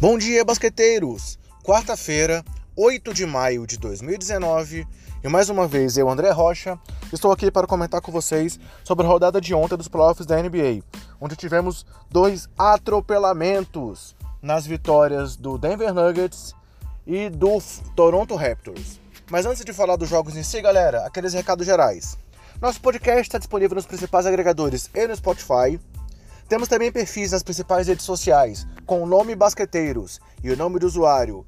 Bom 0.00 0.16
dia, 0.16 0.44
basqueteiros! 0.44 1.40
Quarta-feira, 1.64 2.44
8 2.76 3.12
de 3.12 3.26
maio 3.26 3.66
de 3.66 3.76
2019, 3.78 4.86
e 5.24 5.28
mais 5.28 5.50
uma 5.50 5.66
vez 5.66 5.98
eu, 5.98 6.08
André 6.08 6.30
Rocha, 6.30 6.78
estou 7.12 7.32
aqui 7.32 7.50
para 7.50 7.66
comentar 7.66 8.00
com 8.00 8.12
vocês 8.12 8.60
sobre 8.84 9.04
a 9.04 9.08
rodada 9.08 9.40
de 9.40 9.52
ontem 9.52 9.76
dos 9.76 9.88
playoffs 9.88 10.24
da 10.24 10.40
NBA, 10.40 10.84
onde 11.20 11.34
tivemos 11.34 11.84
dois 12.08 12.48
atropelamentos 12.56 14.14
nas 14.40 14.64
vitórias 14.64 15.34
do 15.34 15.58
Denver 15.58 15.92
Nuggets 15.92 16.54
e 17.04 17.28
do 17.28 17.58
Toronto 17.96 18.36
Raptors. 18.36 19.00
Mas 19.28 19.46
antes 19.46 19.64
de 19.64 19.72
falar 19.72 19.96
dos 19.96 20.08
jogos 20.08 20.36
em 20.36 20.44
si, 20.44 20.60
galera, 20.62 21.04
aqueles 21.06 21.34
recados 21.34 21.66
gerais. 21.66 22.16
Nosso 22.62 22.80
podcast 22.80 23.22
está 23.22 23.38
disponível 23.38 23.74
nos 23.74 23.86
principais 23.86 24.26
agregadores 24.26 24.88
e 24.94 25.08
no 25.08 25.16
Spotify. 25.16 25.80
Temos 26.48 26.66
também 26.66 26.90
perfis 26.90 27.32
nas 27.32 27.42
principais 27.42 27.88
redes 27.88 28.06
sociais 28.06 28.66
com 28.86 29.02
o 29.02 29.06
nome 29.06 29.36
Basqueteiros 29.36 30.18
e 30.42 30.50
o 30.50 30.56
nome 30.56 30.78
do 30.78 30.86
usuário 30.86 31.46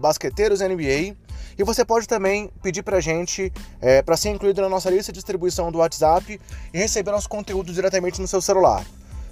basqueteirosNBA. 0.00 1.14
E 1.58 1.62
você 1.62 1.84
pode 1.84 2.08
também 2.08 2.50
pedir 2.62 2.82
pra 2.82 2.98
gente 2.98 3.52
é, 3.78 4.00
para 4.00 4.16
ser 4.16 4.30
incluído 4.30 4.62
na 4.62 4.70
nossa 4.70 4.88
lista 4.88 5.12
de 5.12 5.16
distribuição 5.16 5.70
do 5.70 5.78
WhatsApp 5.78 6.40
e 6.72 6.78
receber 6.78 7.10
nosso 7.10 7.28
conteúdo 7.28 7.74
diretamente 7.74 8.22
no 8.22 8.26
seu 8.26 8.40
celular. 8.40 8.82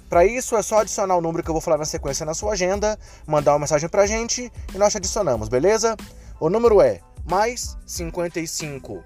Para 0.07 0.23
isso 0.23 0.55
é 0.55 0.61
só 0.61 0.81
adicionar 0.81 1.15
o 1.15 1.21
número 1.21 1.43
que 1.43 1.49
eu 1.49 1.53
vou 1.53 1.61
falar 1.61 1.79
na 1.79 1.85
sequência 1.85 2.23
na 2.23 2.35
sua 2.35 2.53
agenda, 2.53 2.99
mandar 3.25 3.53
uma 3.53 3.59
mensagem 3.59 3.89
pra 3.89 4.05
gente 4.05 4.51
e 4.71 4.77
nós 4.77 4.91
te 4.91 4.97
adicionamos, 4.97 5.49
beleza? 5.49 5.97
O 6.39 6.47
número 6.47 6.79
é 6.79 6.99
mais 7.25 7.75
5565 7.87 9.03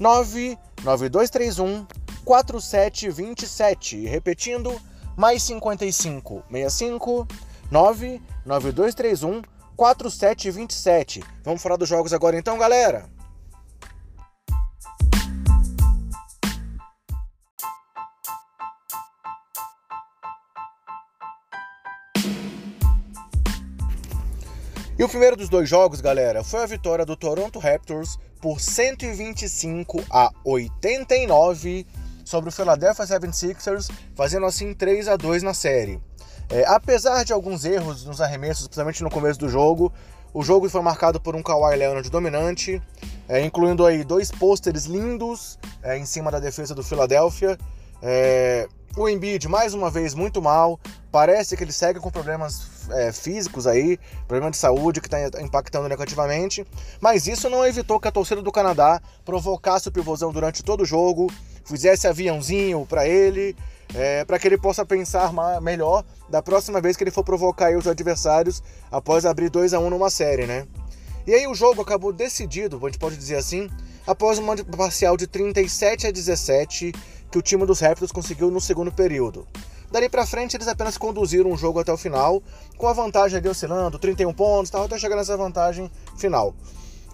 99231 0.00 1.86
4727. 2.28 4.04
Repetindo, 4.04 4.78
mais 5.16 5.42
55 5.44 6.44
65 6.52 7.26
99231 7.70 9.40
4727. 9.74 11.24
Vamos 11.42 11.62
falar 11.62 11.76
dos 11.76 11.88
jogos 11.88 12.12
agora 12.12 12.38
então, 12.38 12.58
galera? 12.58 13.08
E 24.98 25.04
o 25.04 25.08
primeiro 25.08 25.36
dos 25.36 25.48
dois 25.48 25.66
jogos, 25.66 26.02
galera, 26.02 26.44
foi 26.44 26.62
a 26.62 26.66
vitória 26.66 27.06
do 27.06 27.16
Toronto 27.16 27.58
Raptors 27.58 28.18
por 28.38 28.60
125 28.60 30.04
a 30.10 30.30
89 30.44 31.86
sobre 32.28 32.50
o 32.50 32.52
Philadelphia 32.52 33.06
76ers, 33.06 33.90
fazendo 34.14 34.44
assim 34.44 34.74
3 34.74 35.08
a 35.08 35.16
2 35.16 35.42
na 35.42 35.54
série. 35.54 35.98
É, 36.50 36.64
apesar 36.66 37.24
de 37.24 37.32
alguns 37.32 37.64
erros 37.64 38.04
nos 38.04 38.20
arremessos, 38.20 38.66
principalmente 38.66 39.02
no 39.02 39.10
começo 39.10 39.38
do 39.40 39.48
jogo, 39.48 39.90
o 40.34 40.42
jogo 40.42 40.68
foi 40.68 40.82
marcado 40.82 41.18
por 41.18 41.34
um 41.34 41.42
Kawhi 41.42 41.76
Leonard 41.76 42.08
dominante, 42.10 42.82
é, 43.26 43.40
incluindo 43.42 43.84
aí 43.86 44.04
dois 44.04 44.30
pôsteres 44.30 44.84
lindos 44.84 45.58
é, 45.82 45.96
em 45.96 46.04
cima 46.04 46.30
da 46.30 46.38
defesa 46.38 46.74
do 46.74 46.82
Philadelphia. 46.82 47.58
É, 48.02 48.68
o 48.96 49.08
Embiid, 49.08 49.48
mais 49.48 49.74
uma 49.74 49.90
vez, 49.90 50.12
muito 50.12 50.42
mal. 50.42 50.78
Parece 51.10 51.56
que 51.56 51.64
ele 51.64 51.72
segue 51.72 52.00
com 52.00 52.10
problemas 52.10 52.88
é, 52.90 53.12
físicos 53.12 53.66
aí, 53.66 53.98
problema 54.26 54.50
de 54.50 54.56
saúde 54.56 55.00
que 55.00 55.06
está 55.06 55.40
impactando 55.40 55.88
negativamente. 55.88 56.66
Mas 57.00 57.26
isso 57.26 57.48
não 57.48 57.64
evitou 57.64 58.00
que 58.00 58.08
a 58.08 58.12
torcida 58.12 58.42
do 58.42 58.52
Canadá 58.52 59.00
provocasse 59.24 59.88
o 59.88 59.92
pivôzão 59.92 60.32
durante 60.32 60.62
todo 60.62 60.82
o 60.82 60.86
jogo, 60.86 61.30
fizesse 61.68 62.06
aviãozinho 62.06 62.86
para 62.86 63.06
ele, 63.06 63.56
é, 63.94 64.24
para 64.24 64.38
que 64.38 64.46
ele 64.46 64.58
possa 64.58 64.84
pensar 64.84 65.32
melhor 65.60 66.04
da 66.28 66.42
próxima 66.42 66.80
vez 66.80 66.96
que 66.96 67.04
ele 67.04 67.10
for 67.10 67.24
provocar 67.24 67.76
os 67.76 67.86
adversários 67.86 68.62
após 68.90 69.24
abrir 69.24 69.50
2 69.50 69.74
a 69.74 69.78
1 69.78 69.90
numa 69.90 70.10
série, 70.10 70.46
né? 70.46 70.66
E 71.26 71.34
aí 71.34 71.46
o 71.46 71.54
jogo 71.54 71.82
acabou 71.82 72.12
decidido, 72.12 72.78
a 72.82 72.88
gente 72.88 72.98
pode 72.98 73.16
dizer 73.16 73.36
assim, 73.36 73.68
após 74.06 74.38
uma 74.38 74.56
parcial 74.56 75.16
de 75.16 75.26
37 75.26 76.06
a 76.06 76.10
17 76.10 76.92
que 77.30 77.38
o 77.38 77.42
time 77.42 77.66
dos 77.66 77.80
Raptors 77.80 78.10
conseguiu 78.10 78.50
no 78.50 78.60
segundo 78.60 78.90
período. 78.90 79.46
Dali 79.90 80.08
para 80.08 80.26
frente, 80.26 80.56
eles 80.56 80.68
apenas 80.68 80.98
conduziram 80.98 81.50
o 81.50 81.56
jogo 81.56 81.80
até 81.80 81.92
o 81.92 81.96
final, 81.96 82.42
com 82.76 82.86
a 82.86 82.92
vantagem 82.92 83.38
ali 83.38 83.48
oscilando, 83.48 83.98
31 83.98 84.32
pontos, 84.34 84.70
tal, 84.70 84.84
até 84.84 84.98
chegar 84.98 85.16
nessa 85.16 85.36
vantagem 85.36 85.90
final. 86.16 86.54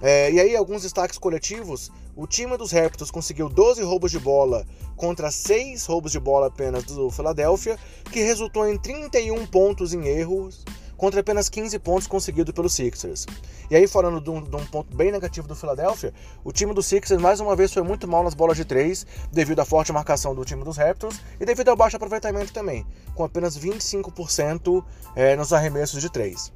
É, 0.06 0.30
e 0.30 0.38
aí, 0.38 0.54
alguns 0.54 0.82
destaques 0.82 1.16
coletivos: 1.16 1.90
o 2.14 2.26
time 2.26 2.58
dos 2.58 2.72
Raptors 2.72 3.10
conseguiu 3.10 3.48
12 3.48 3.82
roubos 3.82 4.10
de 4.10 4.18
bola 4.18 4.66
contra 4.96 5.30
6 5.30 5.86
roubos 5.86 6.12
de 6.12 6.20
bola 6.20 6.48
apenas 6.48 6.84
do 6.84 7.10
Philadelphia, 7.10 7.78
que 8.12 8.20
resultou 8.20 8.68
em 8.68 8.76
31 8.76 9.46
pontos 9.46 9.94
em 9.94 10.06
erros 10.06 10.62
contra 10.94 11.20
apenas 11.20 11.48
15 11.48 11.78
pontos 11.78 12.06
conseguidos 12.06 12.52
pelos 12.52 12.74
Sixers. 12.74 13.24
E 13.70 13.74
aí, 13.74 13.88
falando 13.88 14.20
de 14.20 14.28
um, 14.28 14.42
de 14.42 14.54
um, 14.54 14.66
ponto 14.66 14.94
bem 14.94 15.10
negativo 15.10 15.48
do 15.48 15.56
Philadelphia, 15.56 16.12
o 16.44 16.52
time 16.52 16.74
dos 16.74 16.84
Sixers 16.84 17.20
mais 17.20 17.40
uma 17.40 17.56
vez 17.56 17.72
foi 17.72 17.82
muito 17.82 18.06
mal 18.06 18.22
nas 18.22 18.34
bolas 18.34 18.58
de 18.58 18.64
3, 18.66 19.06
devido 19.32 19.60
à 19.60 19.64
forte 19.64 19.90
marcação 19.90 20.34
do 20.34 20.44
time 20.44 20.62
dos 20.62 20.76
Raptors 20.76 21.18
e 21.40 21.46
devido 21.46 21.70
ao 21.70 21.76
baixo 21.76 21.96
aproveitamento 21.96 22.52
também, 22.52 22.86
com 23.14 23.24
apenas 23.24 23.58
25% 23.58 24.84
é, 25.16 25.34
nos 25.34 25.50
arremessos 25.50 26.00
de 26.02 26.10
3. 26.10 26.52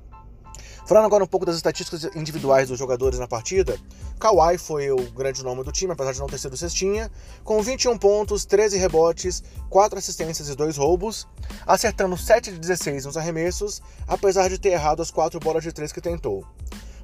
Falando 0.89 1.05
agora 1.05 1.23
um 1.23 1.27
pouco 1.27 1.45
das 1.45 1.57
estatísticas 1.57 2.05
individuais 2.17 2.71
dos 2.71 2.79
jogadores 2.79 3.19
na 3.19 3.29
partida, 3.29 3.79
Kawhi 4.19 4.57
foi 4.57 4.91
o 4.91 4.97
grande 5.11 5.45
nome 5.45 5.63
do 5.63 5.71
time, 5.71 5.93
apesar 5.93 6.13
de 6.13 6.19
não 6.19 6.27
ter 6.27 6.39
sido 6.39 6.57
cestinha, 6.57 7.11
com 7.45 7.61
21 7.61 7.99
pontos, 7.99 8.47
13 8.47 8.79
rebotes, 8.79 9.43
4 9.69 9.99
assistências 9.99 10.49
e 10.49 10.55
2 10.55 10.79
roubos, 10.79 11.29
acertando 11.67 12.17
7 12.17 12.53
de 12.53 12.59
16 12.59 13.05
nos 13.05 13.19
arremessos, 13.19 13.83
apesar 14.07 14.49
de 14.49 14.57
ter 14.57 14.71
errado 14.71 15.03
as 15.03 15.11
4 15.11 15.39
bolas 15.39 15.63
de 15.63 15.73
3 15.73 15.93
que 15.93 16.01
tentou. 16.01 16.43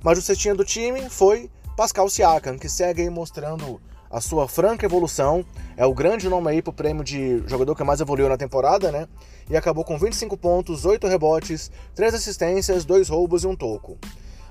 Mas 0.02 0.16
o 0.16 0.22
cestinha 0.22 0.54
do 0.54 0.64
time 0.64 1.10
foi 1.10 1.50
Pascal 1.76 2.08
Siakam, 2.08 2.56
que 2.58 2.70
segue 2.70 3.02
aí 3.02 3.10
mostrando 3.10 3.82
a 4.14 4.20
sua 4.20 4.46
franca 4.46 4.86
evolução. 4.86 5.44
É 5.76 5.84
o 5.84 5.92
grande 5.92 6.28
nome 6.28 6.48
aí 6.48 6.62
pro 6.62 6.72
prêmio 6.72 7.02
de 7.02 7.42
jogador 7.48 7.74
que 7.74 7.82
mais 7.82 8.00
evoluiu 8.00 8.28
na 8.28 8.36
temporada, 8.36 8.92
né? 8.92 9.08
E 9.50 9.56
acabou 9.56 9.84
com 9.84 9.98
25 9.98 10.36
pontos, 10.36 10.84
8 10.84 11.08
rebotes, 11.08 11.68
3 11.96 12.14
assistências, 12.14 12.84
2 12.84 13.08
roubos 13.08 13.42
e 13.42 13.48
um 13.48 13.56
toco. 13.56 13.98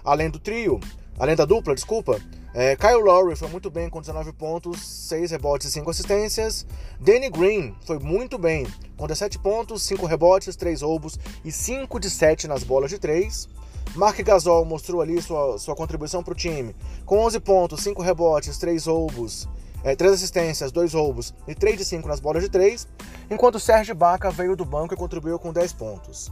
Além 0.03 0.29
do 0.29 0.37
trio, 0.37 0.81
além 1.17 1.33
da 1.33 1.45
dupla, 1.45 1.73
desculpa, 1.73 2.19
é, 2.53 2.75
Kyle 2.75 3.01
Lowry 3.01 3.37
foi 3.37 3.47
muito 3.47 3.71
bem 3.71 3.89
com 3.89 4.01
19 4.01 4.33
pontos, 4.33 4.85
6 4.85 5.31
rebotes 5.31 5.67
e 5.67 5.71
5 5.71 5.89
assistências. 5.89 6.65
Danny 6.99 7.29
Green 7.29 7.73
foi 7.85 7.99
muito 7.99 8.37
bem, 8.37 8.67
com 8.97 9.07
17 9.07 9.39
pontos, 9.39 9.81
5 9.83 10.05
rebotes, 10.05 10.57
3 10.57 10.81
roubos 10.81 11.17
e 11.45 11.53
5 11.53 12.01
de 12.01 12.09
7 12.09 12.49
nas 12.49 12.65
bolas 12.65 12.89
de 12.89 12.99
3. 12.99 13.47
Mark 13.95 14.19
Gasol 14.21 14.65
mostrou 14.65 15.01
ali 15.01 15.21
sua, 15.21 15.59
sua 15.59 15.75
contribuição 15.75 16.23
para 16.23 16.31
o 16.31 16.35
time, 16.35 16.75
com 17.05 17.19
11 17.19 17.39
pontos, 17.39 17.83
5 17.83 18.01
rebotes, 18.01 18.57
3 18.57 18.87
roubos, 18.87 19.47
é, 19.83 19.95
3 19.95 20.13
assistências, 20.13 20.71
2 20.71 20.93
roubos 20.93 21.31
e 21.47 21.53
3 21.53 21.77
de 21.77 21.85
5 21.85 22.07
nas 22.07 22.19
bolas 22.19 22.41
de 22.41 22.49
3, 22.49 22.87
enquanto 23.29 23.59
Serge 23.59 23.93
Baca 23.93 24.31
veio 24.31 24.55
do 24.55 24.65
banco 24.65 24.95
e 24.95 24.97
contribuiu 24.97 25.37
com 25.37 25.53
10 25.53 25.73
pontos. 25.73 26.31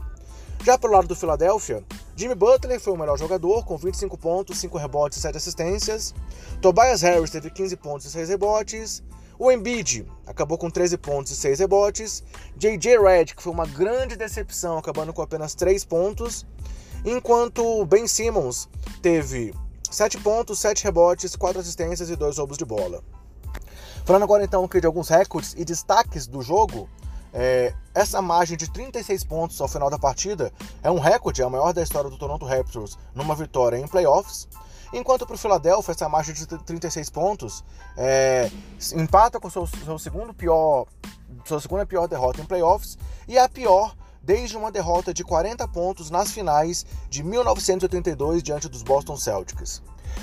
Já 0.64 0.76
pelo 0.76 0.94
lado 0.94 1.06
do 1.06 1.14
Philadelphia, 1.14 1.84
Jimmy 2.16 2.34
Butler 2.34 2.80
foi 2.80 2.92
o 2.92 2.98
melhor 2.98 3.16
jogador, 3.16 3.64
com 3.64 3.76
25 3.76 4.18
pontos, 4.18 4.58
5 4.58 4.76
rebotes 4.76 5.18
e 5.18 5.20
7 5.20 5.36
assistências. 5.36 6.12
Tobias 6.60 7.02
Harris 7.02 7.30
teve 7.30 7.48
15 7.48 7.76
pontos 7.76 8.06
e 8.06 8.10
6 8.10 8.28
rebotes. 8.28 9.04
O 9.38 9.50
Embiid 9.50 10.04
acabou 10.26 10.58
com 10.58 10.68
13 10.68 10.98
pontos 10.98 11.32
e 11.32 11.36
6 11.36 11.60
rebotes. 11.60 12.22
J.J. 12.56 12.98
Redick 12.98 13.42
foi 13.42 13.52
uma 13.52 13.66
grande 13.66 14.14
decepção, 14.14 14.78
acabando 14.78 15.12
com 15.12 15.22
apenas 15.22 15.54
3 15.54 15.84
pontos 15.84 16.46
enquanto 17.04 17.84
Ben 17.86 18.06
Simmons 18.06 18.68
teve 19.00 19.54
7 19.90 20.18
pontos, 20.18 20.58
7 20.58 20.84
rebotes, 20.84 21.36
4 21.36 21.60
assistências 21.60 22.08
e 22.08 22.16
2 22.16 22.38
roubos 22.38 22.56
de 22.56 22.64
bola. 22.64 23.02
Falando 24.04 24.22
agora 24.22 24.44
então 24.44 24.66
de 24.66 24.86
alguns 24.86 25.08
recordes 25.08 25.54
e 25.56 25.64
destaques 25.64 26.26
do 26.26 26.42
jogo, 26.42 26.88
é, 27.32 27.72
essa 27.94 28.20
margem 28.20 28.56
de 28.56 28.70
36 28.70 29.24
pontos 29.24 29.60
ao 29.60 29.68
final 29.68 29.88
da 29.88 29.98
partida 29.98 30.52
é 30.82 30.90
um 30.90 30.98
recorde, 30.98 31.40
é 31.40 31.44
a 31.44 31.50
maior 31.50 31.72
da 31.72 31.82
história 31.82 32.10
do 32.10 32.18
Toronto 32.18 32.44
Raptors 32.44 32.98
numa 33.14 33.34
vitória 33.34 33.76
em 33.76 33.86
playoffs. 33.86 34.48
Enquanto 34.92 35.26
para 35.26 35.34
o 35.34 35.38
Philadelphia, 35.38 35.92
essa 35.92 36.08
margem 36.08 36.34
de 36.34 36.46
36 36.46 37.08
pontos 37.08 37.64
é, 37.96 38.50
empata 38.94 39.40
com 39.40 39.48
seu, 39.48 39.66
seu 39.66 39.98
segundo 39.98 40.34
pior, 40.34 40.86
sua 41.46 41.60
segunda 41.60 41.86
pior 41.86 42.06
derrota 42.06 42.42
em 42.42 42.44
playoffs 42.44 42.98
e 43.26 43.38
a 43.38 43.48
pior 43.48 43.94
desde 44.22 44.56
uma 44.56 44.70
derrota 44.70 45.12
de 45.12 45.24
40 45.24 45.66
pontos 45.68 46.10
nas 46.10 46.30
finais 46.30 46.86
de 47.08 47.22
1982 47.22 48.42
diante 48.42 48.68
dos 48.68 48.82
Boston 48.82 49.16
Celtics. 49.16 49.82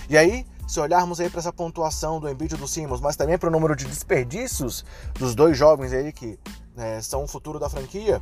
E 0.09 0.17
aí, 0.17 0.45
se 0.67 0.79
olharmos 0.79 1.19
aí 1.19 1.29
para 1.29 1.39
essa 1.39 1.51
pontuação 1.51 2.19
do 2.19 2.29
Embiid 2.29 2.53
e 2.53 2.57
do 2.57 2.67
Simmons, 2.67 3.01
mas 3.01 3.15
também 3.15 3.37
para 3.37 3.49
o 3.49 3.51
número 3.51 3.75
de 3.75 3.85
desperdícios 3.85 4.85
dos 5.15 5.33
dois 5.33 5.57
jovens 5.57 5.91
aí 5.93 6.11
que 6.11 6.39
né, 6.75 7.01
são 7.01 7.23
o 7.23 7.27
futuro 7.27 7.59
da 7.59 7.69
franquia, 7.69 8.21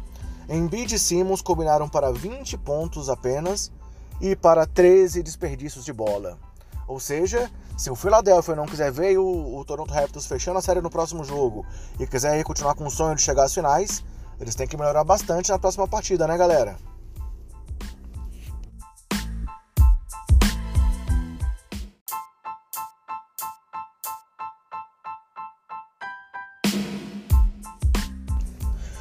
Embiid 0.50 0.96
e 0.96 1.00
Simmons 1.00 1.42
combinaram 1.42 1.90
para 1.90 2.12
20 2.12 2.58
pontos 2.60 3.10
apenas 3.10 3.72
e 4.22 4.36
para 4.36 4.66
13 4.66 5.22
desperdícios 5.22 5.84
de 5.84 5.92
bola. 5.92 6.38
Ou 6.88 7.02
seja, 7.02 7.52
se 7.76 7.92
o 7.92 7.96
Philadelphia 7.96 8.56
não 8.56 8.66
quiser 8.66 8.92
ver 8.92 9.18
o, 9.18 9.58
o 9.58 9.66
Toronto 9.66 9.94
Raptors 9.94 10.26
fechando 10.26 10.58
a 10.58 10.62
série 10.62 10.80
no 10.80 10.90
próximo 10.90 11.24
jogo 11.24 11.66
e 12.00 12.08
quiser 12.08 12.42
continuar 12.44 12.76
com 12.76 12.86
o 12.86 12.90
sonho 12.90 13.16
de 13.16 13.22
chegar 13.22 13.44
às 13.44 13.54
finais, 13.54 14.04
eles 14.40 14.56
têm 14.56 14.68
que 14.68 14.78
melhorar 14.78 15.04
bastante 15.04 15.50
na 15.50 15.60
próxima 15.60 15.88
partida, 15.88 16.28
né, 16.28 16.38
galera? 16.38 16.78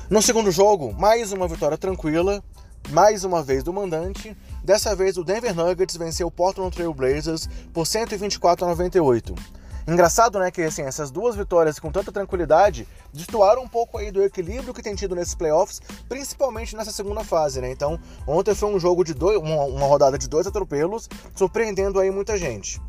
No 0.09 0.23
segundo 0.23 0.53
jogo, 0.53 0.95
mais 0.95 1.33
uma 1.33 1.49
vitória 1.49 1.77
tranquila, 1.77 2.43
mais 2.91 3.25
uma 3.25 3.43
vez 3.43 3.65
do 3.65 3.73
mandante. 3.73 4.37
Dessa 4.63 4.95
vez, 4.95 5.17
o 5.17 5.25
Denver 5.25 5.53
Nuggets 5.53 5.97
venceu 5.97 6.29
o 6.29 6.31
Portland 6.31 6.75
Trail 6.75 6.95
Blazers 6.95 7.49
por 7.73 7.87
124 7.87 8.65
a 8.65 8.69
98. 8.69 9.35
Engraçado, 9.87 10.41
né, 10.41 10.51
que 10.51 10.63
assim, 10.63 10.83
essas 10.83 11.13
duas 11.13 11.37
vitórias 11.37 11.79
com 11.79 11.93
tanta 11.93 12.11
tranquilidade 12.11 12.89
destoaram 13.13 13.63
um 13.63 13.69
pouco 13.69 13.99
aí 13.99 14.11
do 14.11 14.23
equilíbrio 14.23 14.75
que 14.75 14.83
tem 14.83 14.97
tido 14.97 15.15
nesses 15.15 15.35
playoffs, 15.35 15.81
principalmente 16.09 16.75
nessa 16.75 16.91
segunda 16.91 17.23
fase, 17.23 17.61
né? 17.61 17.71
Então, 17.71 17.99
ontem 18.27 18.53
foi 18.53 18.69
um 18.69 18.81
jogo 18.81 19.05
de 19.05 19.15
dois, 19.15 19.39
uma, 19.39 19.63
uma 19.65 19.87
rodada 19.87 20.19
de 20.19 20.29
dois 20.29 20.45
atropelos, 20.45 21.09
surpreendendo 21.37 22.01
aí 22.01 22.11
muita 22.11 22.37
gente. 22.37 22.81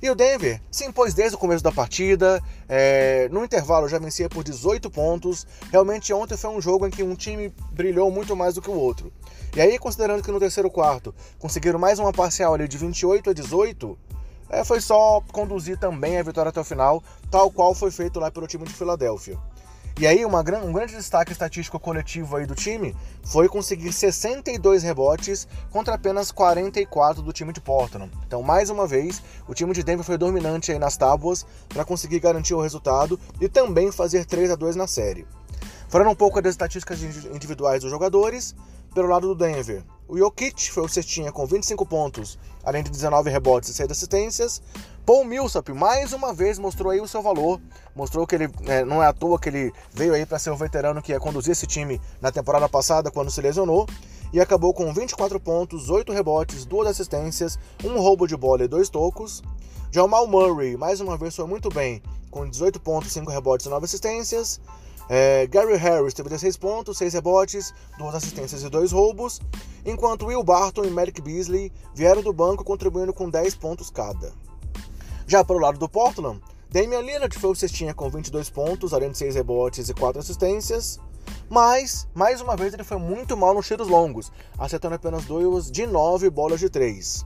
E 0.00 0.10
o 0.10 0.14
Denver 0.14 0.60
se 0.70 0.84
impôs 0.84 1.14
desde 1.14 1.34
o 1.34 1.38
começo 1.38 1.64
da 1.64 1.72
partida, 1.72 2.38
é, 2.68 3.26
no 3.32 3.42
intervalo 3.42 3.88
já 3.88 3.98
vencia 3.98 4.28
por 4.28 4.44
18 4.44 4.90
pontos. 4.90 5.46
Realmente 5.72 6.12
ontem 6.12 6.36
foi 6.36 6.50
um 6.50 6.60
jogo 6.60 6.86
em 6.86 6.90
que 6.90 7.02
um 7.02 7.14
time 7.14 7.52
brilhou 7.72 8.10
muito 8.10 8.36
mais 8.36 8.54
do 8.54 8.60
que 8.60 8.68
o 8.68 8.74
outro. 8.74 9.10
E 9.56 9.60
aí, 9.62 9.78
considerando 9.78 10.22
que 10.22 10.30
no 10.30 10.38
terceiro 10.38 10.70
quarto 10.70 11.14
conseguiram 11.38 11.78
mais 11.78 11.98
uma 11.98 12.12
parcial 12.12 12.52
ali 12.52 12.68
de 12.68 12.76
28 12.76 13.30
a 13.30 13.32
18, 13.32 13.98
é, 14.54 14.64
foi 14.64 14.80
só 14.80 15.20
conduzir 15.32 15.78
também 15.78 16.16
a 16.16 16.22
vitória 16.22 16.48
até 16.48 16.60
o 16.60 16.64
final, 16.64 17.02
tal 17.30 17.50
qual 17.50 17.74
foi 17.74 17.90
feito 17.90 18.20
lá 18.20 18.30
pelo 18.30 18.46
time 18.46 18.64
de 18.64 18.72
Filadélfia. 18.72 19.36
E 19.98 20.08
aí, 20.08 20.24
uma, 20.24 20.40
um 20.40 20.72
grande 20.72 20.96
destaque 20.96 21.30
estatístico 21.30 21.78
coletivo 21.78 22.36
aí 22.36 22.46
do 22.46 22.54
time 22.54 22.96
foi 23.22 23.48
conseguir 23.48 23.92
62 23.92 24.82
rebotes 24.82 25.46
contra 25.70 25.94
apenas 25.94 26.32
44 26.32 27.22
do 27.22 27.32
time 27.32 27.52
de 27.52 27.60
Portland. 27.60 28.10
Então, 28.26 28.42
mais 28.42 28.70
uma 28.70 28.88
vez, 28.88 29.22
o 29.46 29.54
time 29.54 29.72
de 29.72 29.84
Denver 29.84 30.04
foi 30.04 30.18
dominante 30.18 30.72
aí 30.72 30.80
nas 30.80 30.96
tábuas 30.96 31.46
para 31.68 31.84
conseguir 31.84 32.18
garantir 32.18 32.54
o 32.54 32.60
resultado 32.60 33.18
e 33.40 33.48
também 33.48 33.92
fazer 33.92 34.24
3 34.24 34.50
a 34.50 34.56
2 34.56 34.74
na 34.74 34.88
série. 34.88 35.26
Falando 35.94 36.10
um 36.10 36.14
pouco 36.16 36.42
das 36.42 36.54
estatísticas 36.54 37.00
individuais 37.04 37.82
dos 37.82 37.88
jogadores, 37.88 38.52
pelo 38.92 39.06
lado 39.06 39.28
do 39.28 39.34
Denver, 39.36 39.84
o 40.08 40.18
Jokic 40.18 40.72
foi 40.72 40.82
o 40.82 40.88
cestinha 40.88 41.30
com 41.30 41.46
25 41.46 41.86
pontos, 41.86 42.36
além 42.64 42.82
de 42.82 42.90
19 42.90 43.30
rebotes 43.30 43.68
e 43.68 43.74
6 43.74 43.92
assistências. 43.92 44.60
Paul 45.06 45.24
Millsap 45.24 45.72
mais 45.72 46.12
uma 46.12 46.34
vez 46.34 46.58
mostrou 46.58 46.90
aí 46.90 47.00
o 47.00 47.06
seu 47.06 47.22
valor, 47.22 47.60
mostrou 47.94 48.26
que 48.26 48.34
ele 48.34 48.50
é, 48.66 48.84
não 48.84 49.00
é 49.00 49.06
à 49.06 49.12
toa 49.12 49.38
que 49.38 49.48
ele 49.48 49.72
veio 49.92 50.14
aí 50.14 50.26
para 50.26 50.36
ser 50.40 50.50
o 50.50 50.56
veterano 50.56 51.00
que 51.00 51.12
ia 51.12 51.20
conduzir 51.20 51.52
esse 51.52 51.64
time 51.64 52.00
na 52.20 52.32
temporada 52.32 52.68
passada 52.68 53.08
quando 53.08 53.30
se 53.30 53.40
lesionou 53.40 53.86
e 54.32 54.40
acabou 54.40 54.74
com 54.74 54.92
24 54.92 55.38
pontos, 55.38 55.90
8 55.90 56.12
rebotes, 56.12 56.64
2 56.64 56.88
assistências, 56.88 57.56
um 57.84 58.00
roubo 58.00 58.26
de 58.26 58.36
bola 58.36 58.64
e 58.64 58.66
2 58.66 58.88
tocos. 58.88 59.44
Jamal 59.92 60.26
Murray 60.26 60.76
mais 60.76 61.00
uma 61.00 61.16
vez 61.16 61.36
foi 61.36 61.46
muito 61.46 61.68
bem, 61.68 62.02
com 62.32 62.50
18 62.50 62.80
pontos, 62.80 63.12
5 63.12 63.30
rebotes 63.30 63.66
e 63.66 63.68
9 63.68 63.84
assistências. 63.84 64.60
É, 65.08 65.46
Gary 65.46 65.76
Harris 65.76 66.14
teve 66.14 66.28
16 66.28 66.56
pontos, 66.56 66.98
6 66.98 67.14
rebotes, 67.14 67.74
2 67.98 68.14
assistências 68.14 68.62
e 68.62 68.68
2 68.68 68.92
roubos, 68.92 69.40
enquanto 69.84 70.26
Will 70.26 70.42
Barton 70.42 70.84
e 70.84 70.90
Merrick 70.90 71.20
Beasley 71.20 71.72
vieram 71.94 72.22
do 72.22 72.32
banco 72.32 72.64
contribuindo 72.64 73.12
com 73.12 73.28
10 73.28 73.54
pontos 73.56 73.90
cada. 73.90 74.32
Já 75.26 75.44
para 75.44 75.56
o 75.56 75.60
lado 75.60 75.78
do 75.78 75.88
Portland, 75.88 76.40
Damian 76.70 77.00
Lillard 77.00 77.38
foi 77.38 77.50
o 77.50 77.54
cestinha 77.54 77.94
com 77.94 78.08
22 78.08 78.50
pontos, 78.50 78.92
além 78.92 79.10
de 79.10 79.18
6 79.18 79.34
rebotes 79.34 79.88
e 79.88 79.94
4 79.94 80.20
assistências, 80.20 80.98
mas, 81.48 82.08
mais 82.14 82.40
uma 82.40 82.56
vez, 82.56 82.74
ele 82.74 82.84
foi 82.84 82.98
muito 82.98 83.36
mal 83.36 83.54
nos 83.54 83.66
tiros 83.66 83.88
longos, 83.88 84.32
acertando 84.58 84.94
apenas 84.94 85.24
2 85.24 85.70
de 85.70 85.86
9 85.86 86.30
bolas 86.30 86.60
de 86.60 86.68
3. 86.68 87.24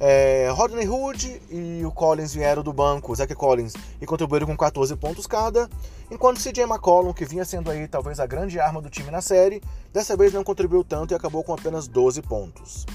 É, 0.00 0.48
Rodney 0.52 0.88
Hood 0.88 1.42
e 1.50 1.84
o 1.84 1.90
Collins 1.90 2.32
vieram 2.32 2.62
do 2.62 2.72
banco, 2.72 3.14
Zach 3.16 3.34
Collins, 3.34 3.74
e 4.00 4.06
contribuíram 4.06 4.46
com 4.46 4.56
14 4.56 4.94
pontos 4.94 5.26
cada, 5.26 5.68
enquanto 6.08 6.40
CJ 6.40 6.62
McCollum, 6.62 7.12
que 7.12 7.24
vinha 7.24 7.44
sendo 7.44 7.68
aí 7.68 7.88
talvez 7.88 8.20
a 8.20 8.26
grande 8.26 8.60
arma 8.60 8.80
do 8.80 8.88
time 8.88 9.10
na 9.10 9.20
série, 9.20 9.60
dessa 9.92 10.16
vez 10.16 10.32
não 10.32 10.44
contribuiu 10.44 10.84
tanto 10.84 11.12
e 11.12 11.16
acabou 11.16 11.42
com 11.42 11.52
apenas 11.52 11.88
12 11.88 12.22
pontos. 12.22 12.86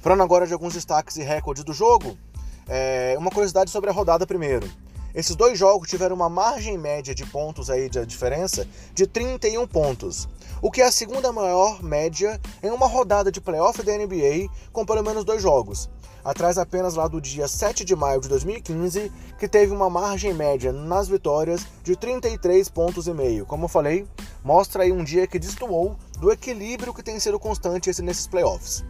Falando 0.00 0.24
agora 0.24 0.44
de 0.44 0.52
alguns 0.52 0.74
destaques 0.74 1.16
e 1.18 1.22
recordes 1.22 1.62
do 1.62 1.72
jogo, 1.72 2.18
é, 2.66 3.14
uma 3.16 3.30
curiosidade 3.30 3.70
sobre 3.70 3.90
a 3.90 3.92
rodada 3.92 4.26
primeiro. 4.26 4.68
Esses 5.14 5.36
dois 5.36 5.56
jogos 5.56 5.88
tiveram 5.88 6.16
uma 6.16 6.28
margem 6.28 6.76
média 6.76 7.14
de 7.14 7.26
pontos 7.26 7.70
aí 7.70 7.88
de 7.88 8.04
diferença 8.06 8.66
de 8.92 9.06
31 9.06 9.66
pontos, 9.68 10.28
o 10.60 10.70
que 10.70 10.82
é 10.82 10.86
a 10.86 10.92
segunda 10.92 11.32
maior 11.32 11.82
média 11.82 12.40
em 12.62 12.70
uma 12.70 12.86
rodada 12.86 13.30
de 13.30 13.40
playoff 13.40 13.82
da 13.82 13.96
NBA 13.96 14.48
com 14.72 14.84
pelo 14.84 15.02
menos 15.02 15.24
dois 15.24 15.42
jogos 15.42 15.88
atrás 16.24 16.58
apenas 16.58 16.94
lá 16.94 17.08
do 17.08 17.20
dia 17.20 17.48
7 17.48 17.84
de 17.84 17.94
maio 17.96 18.20
de 18.20 18.28
2015, 18.28 19.12
que 19.38 19.48
teve 19.48 19.72
uma 19.72 19.90
margem 19.90 20.32
média 20.34 20.72
nas 20.72 21.08
vitórias 21.08 21.66
de 21.82 21.96
33 21.96 22.68
pontos 22.68 23.06
e 23.06 23.12
meio. 23.12 23.46
Como 23.46 23.64
eu 23.64 23.68
falei, 23.68 24.06
mostra 24.44 24.82
aí 24.82 24.92
um 24.92 25.04
dia 25.04 25.26
que 25.26 25.38
destoou 25.38 25.96
do 26.18 26.30
equilíbrio 26.30 26.94
que 26.94 27.02
tem 27.02 27.18
sido 27.18 27.38
constante 27.38 27.90
nesses 28.02 28.26
playoffs. 28.26 28.84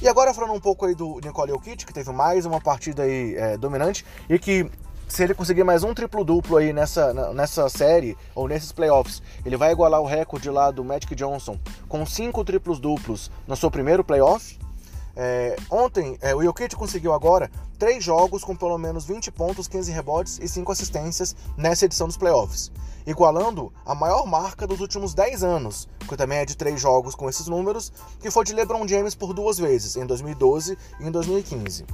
E 0.00 0.08
agora 0.08 0.34
falando 0.34 0.54
um 0.54 0.60
pouco 0.60 0.86
aí 0.86 0.94
do 0.94 1.20
Nicole 1.24 1.52
Jokic, 1.52 1.86
que 1.86 1.92
teve 1.92 2.10
mais 2.10 2.44
uma 2.44 2.60
partida 2.60 3.04
aí 3.04 3.36
é, 3.36 3.56
dominante 3.56 4.04
e 4.28 4.38
que 4.38 4.68
se 5.12 5.22
ele 5.22 5.34
conseguir 5.34 5.62
mais 5.62 5.84
um 5.84 5.92
triplo 5.92 6.24
duplo 6.24 6.56
aí 6.56 6.72
nessa, 6.72 7.12
nessa 7.34 7.68
série 7.68 8.16
ou 8.34 8.48
nesses 8.48 8.72
playoffs, 8.72 9.22
ele 9.44 9.58
vai 9.58 9.70
igualar 9.70 10.00
o 10.00 10.06
recorde 10.06 10.48
lá 10.48 10.70
do 10.70 10.82
Magic 10.82 11.14
Johnson 11.14 11.58
com 11.86 12.04
cinco 12.06 12.42
triplos 12.42 12.80
duplos 12.80 13.30
no 13.46 13.54
seu 13.54 13.70
primeiro 13.70 14.02
playoff. 14.02 14.58
É, 15.14 15.56
ontem, 15.70 16.16
é, 16.22 16.34
o 16.34 16.42
Jokic 16.42 16.74
conseguiu 16.74 17.12
agora 17.12 17.50
três 17.78 18.02
jogos 18.02 18.42
com 18.42 18.56
pelo 18.56 18.78
menos 18.78 19.04
20 19.04 19.30
pontos, 19.30 19.68
15 19.68 19.92
rebotes 19.92 20.38
e 20.40 20.48
5 20.48 20.72
assistências 20.72 21.36
nessa 21.56 21.84
edição 21.84 22.06
dos 22.06 22.16
playoffs, 22.16 22.72
igualando 23.06 23.72
a 23.84 23.94
maior 23.94 24.26
marca 24.26 24.66
dos 24.66 24.80
últimos 24.80 25.12
10 25.12 25.44
anos, 25.44 25.88
que 26.08 26.16
também 26.16 26.38
é 26.38 26.46
de 26.46 26.56
três 26.56 26.80
jogos 26.80 27.14
com 27.14 27.28
esses 27.28 27.46
números, 27.46 27.92
que 28.20 28.30
foi 28.30 28.44
de 28.44 28.54
LeBron 28.54 28.86
James 28.88 29.14
por 29.14 29.34
duas 29.34 29.58
vezes, 29.58 29.96
em 29.96 30.06
2012 30.06 30.78
e 31.00 31.06
em 31.06 31.10
2015. 31.10 31.84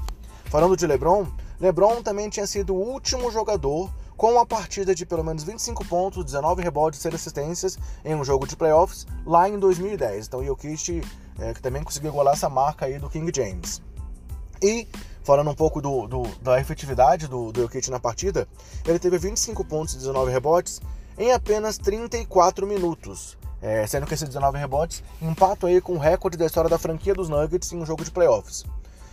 Falando 0.44 0.76
de 0.76 0.86
LeBron, 0.86 1.26
LeBron 1.60 2.02
também 2.02 2.30
tinha 2.30 2.46
sido 2.46 2.74
o 2.74 2.80
último 2.80 3.30
jogador 3.30 3.90
com 4.18 4.32
uma 4.32 4.44
partida 4.44 4.96
de 4.96 5.06
pelo 5.06 5.22
menos 5.22 5.44
25 5.44 5.84
pontos, 5.84 6.24
19 6.24 6.60
rebotes 6.60 6.98
e 6.98 7.02
6 7.02 7.14
assistências 7.14 7.78
em 8.04 8.16
um 8.16 8.24
jogo 8.24 8.48
de 8.48 8.56
playoffs 8.56 9.06
lá 9.24 9.48
em 9.48 9.56
2010. 9.56 10.26
Então, 10.26 10.44
Jokic 10.44 11.02
é, 11.38 11.54
que 11.54 11.62
também 11.62 11.84
conseguiu 11.84 12.10
igualar 12.10 12.34
essa 12.34 12.48
marca 12.48 12.86
aí 12.86 12.98
do 12.98 13.08
King 13.08 13.30
James. 13.34 13.80
E, 14.60 14.88
falando 15.22 15.50
um 15.50 15.54
pouco 15.54 15.80
do, 15.80 16.08
do, 16.08 16.22
da 16.42 16.60
efetividade 16.60 17.28
do, 17.28 17.52
do 17.52 17.62
Jokic 17.62 17.88
na 17.90 18.00
partida, 18.00 18.48
ele 18.84 18.98
teve 18.98 19.16
25 19.18 19.64
pontos 19.64 19.94
e 19.94 19.98
19 19.98 20.32
rebotes 20.32 20.82
em 21.16 21.30
apenas 21.32 21.78
34 21.78 22.66
minutos. 22.66 23.38
É, 23.62 23.86
sendo 23.86 24.06
que 24.06 24.14
esses 24.14 24.28
19 24.28 24.58
rebotes 24.58 25.02
empatam 25.22 25.68
aí 25.68 25.80
com 25.80 25.94
o 25.94 25.98
recorde 25.98 26.36
da 26.36 26.46
história 26.46 26.68
da 26.68 26.78
franquia 26.78 27.14
dos 27.14 27.28
Nuggets 27.28 27.72
em 27.72 27.78
um 27.78 27.86
jogo 27.86 28.04
de 28.04 28.10
playoffs. 28.10 28.64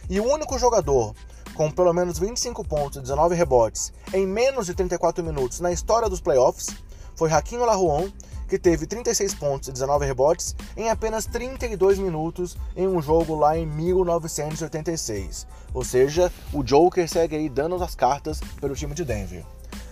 E 0.10 0.20
o 0.20 0.26
único 0.26 0.58
jogador 0.60 1.14
com 1.56 1.72
pelo 1.72 1.94
menos 1.94 2.20
25 2.20 2.64
pontos 2.66 2.98
e 2.98 3.02
19 3.02 3.34
rebotes 3.34 3.92
em 4.14 4.28
menos 4.28 4.66
de 4.66 4.74
34 4.74 5.24
minutos 5.24 5.60
na 5.62 5.72
história 5.72 6.10
dos 6.10 6.20
playoffs 6.20 6.68
foi 7.16 7.32
Hakim 7.32 7.58
Olajuwon, 7.58 8.10
que 8.48 8.60
teve 8.60 8.86
36 8.86 9.34
pontos 9.36 9.70
e 9.70 9.72
19 9.72 10.06
rebotes 10.06 10.56
em 10.76 10.90
apenas 10.90 11.26
32 11.26 11.98
minutos 11.98 12.58
em 12.76 12.88
um 12.88 13.02
jogo 13.02 13.36
lá 13.36 13.58
em 13.58 13.66
1986. 13.66 15.48
Ou 15.74 15.84
seja, 15.84 16.32
o 16.54 16.62
Joker 16.62 17.10
segue 17.10 17.38
aí 17.38 17.50
dando 17.50 17.82
as 17.82 17.96
cartas 17.96 18.40
pelo 18.60 18.76
time 18.76 18.94
de 18.94 19.06
Denver. 19.06 19.44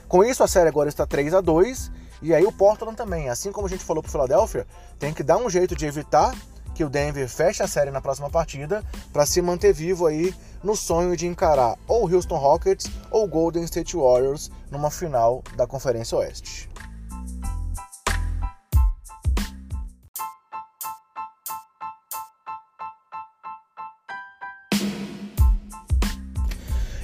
Com 0.07 0.23
isso, 0.23 0.43
a 0.43 0.47
série 0.47 0.69
agora 0.69 0.89
está 0.89 1.07
3 1.07 1.33
a 1.33 1.41
2 1.41 1.91
e 2.21 2.33
aí 2.33 2.45
o 2.45 2.51
Portland 2.51 2.95
também, 2.95 3.29
assim 3.29 3.51
como 3.51 3.67
a 3.67 3.69
gente 3.69 3.83
falou 3.83 4.03
para 4.03 4.11
Philadelphia, 4.11 4.67
tem 4.99 5.13
que 5.13 5.23
dar 5.23 5.37
um 5.37 5.49
jeito 5.49 5.75
de 5.75 5.85
evitar 5.85 6.35
que 6.73 6.83
o 6.83 6.89
Denver 6.89 7.27
feche 7.29 7.61
a 7.61 7.67
série 7.67 7.91
na 7.91 8.01
próxima 8.01 8.29
partida 8.29 8.83
para 9.11 9.25
se 9.25 9.41
manter 9.41 9.73
vivo 9.73 10.07
aí 10.07 10.33
no 10.63 10.75
sonho 10.75 11.15
de 11.15 11.27
encarar 11.27 11.77
ou 11.87 12.05
o 12.05 12.13
Houston 12.13 12.37
Rockets 12.37 12.89
ou 13.11 13.25
o 13.25 13.27
Golden 13.27 13.63
State 13.63 13.95
Warriors 13.95 14.49
numa 14.71 14.89
final 14.89 15.43
da 15.55 15.67
Conferência 15.67 16.17
Oeste. 16.17 16.69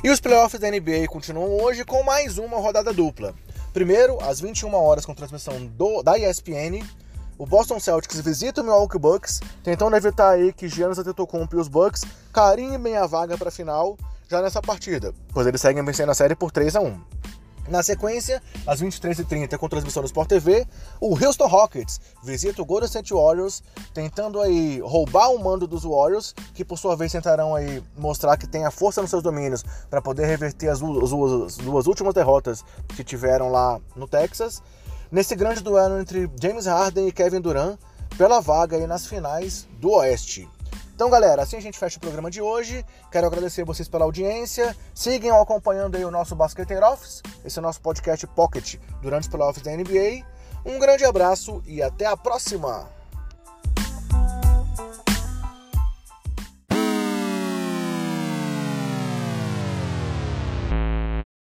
E 0.01 0.09
os 0.09 0.21
playoffs 0.21 0.59
da 0.59 0.71
NBA 0.71 1.07
continuam 1.09 1.61
hoje 1.61 1.83
com 1.83 2.01
mais 2.03 2.37
uma 2.37 2.57
rodada 2.57 2.93
dupla. 2.93 3.35
Primeiro, 3.73 4.17
às 4.23 4.39
21 4.39 4.73
horas 4.73 5.05
com 5.05 5.13
transmissão 5.13 5.65
do, 5.65 6.01
da 6.01 6.17
ESPN, 6.17 6.81
o 7.39 7.45
Boston 7.45 7.79
Celtics 7.79 8.19
visita 8.19 8.59
o 8.59 8.63
Milwaukee 8.65 8.99
Bucks, 8.99 9.39
tentando 9.63 9.95
evitar 9.95 10.31
aí 10.31 10.51
que 10.51 10.67
Giannis 10.67 10.99
Antetokounmpo 10.99 11.55
e 11.55 11.59
os 11.59 11.69
Bucks 11.69 12.03
carimbem 12.33 12.97
a 12.97 13.07
vaga 13.07 13.37
para 13.37 13.47
a 13.47 13.51
final 13.51 13.97
já 14.29 14.41
nessa 14.41 14.61
partida, 14.61 15.13
pois 15.33 15.47
eles 15.47 15.61
seguem 15.61 15.83
vencendo 15.83 16.09
a 16.09 16.13
série 16.13 16.35
por 16.35 16.51
3 16.51 16.75
a 16.75 16.81
1. 16.81 16.99
Na 17.69 17.81
sequência, 17.83 18.41
às 18.65 18.81
23h30, 18.81 19.57
com 19.57 19.69
transmissão 19.69 20.01
do 20.01 20.07
Sport 20.07 20.27
TV, 20.27 20.67
o 20.99 21.13
Houston 21.13 21.47
Rockets 21.47 22.01
visita 22.23 22.61
o 22.61 22.65
Golden 22.65 22.87
State 22.87 23.13
Warriors, 23.13 23.63
tentando 23.93 24.41
aí 24.41 24.81
roubar 24.81 25.29
o 25.29 25.41
mando 25.41 25.67
dos 25.67 25.83
Warriors, 25.83 26.33
que 26.55 26.65
por 26.65 26.77
sua 26.77 26.95
vez 26.95 27.11
tentarão 27.11 27.55
aí 27.55 27.81
mostrar 27.95 28.37
que 28.37 28.47
tem 28.47 28.65
a 28.65 28.71
força 28.71 29.01
nos 29.01 29.11
seus 29.11 29.21
domínios 29.21 29.63
para 29.87 30.01
poder 30.01 30.25
reverter 30.25 30.67
as, 30.67 30.81
as, 30.81 31.13
as 31.13 31.57
duas 31.57 31.85
últimas 31.85 32.13
derrotas 32.13 32.65
que 32.95 33.03
tiveram 33.03 33.49
lá 33.49 33.79
no 33.95 34.07
Texas. 34.07 34.63
Nesse 35.11 35.35
grande 35.35 35.61
duelo 35.61 35.99
entre 35.99 36.29
James 36.41 36.65
Harden 36.65 37.07
e 37.07 37.11
Kevin 37.11 37.41
Durant 37.41 37.77
pela 38.17 38.39
vaga 38.39 38.77
aí 38.77 38.87
nas 38.87 39.07
finais 39.07 39.67
do 39.79 39.91
Oeste. 39.91 40.47
Então, 40.93 41.09
galera, 41.09 41.43
assim 41.43 41.55
a 41.55 41.61
gente 41.61 41.79
fecha 41.79 41.97
o 41.97 42.01
programa 42.01 42.29
de 42.29 42.41
hoje. 42.41 42.85
Quero 43.09 43.25
agradecer 43.25 43.63
vocês 43.63 43.87
pela 43.87 44.03
audiência. 44.03 44.75
Sigam 44.93 45.41
acompanhando 45.41 45.95
aí 45.95 46.03
o 46.03 46.11
nosso 46.11 46.35
Basqueteiro 46.35 46.85
Office, 46.85 47.21
esse 47.45 47.57
é 47.57 47.61
o 47.61 47.63
nosso 47.63 47.79
podcast 47.79 48.27
Pocket 48.27 48.75
durante 49.01 49.23
os 49.23 49.29
playoffs 49.29 49.63
da 49.63 49.71
NBA. 49.71 50.25
Um 50.65 50.77
grande 50.77 51.05
abraço 51.05 51.63
e 51.65 51.81
até 51.81 52.05
a 52.05 52.17
próxima! 52.17 52.98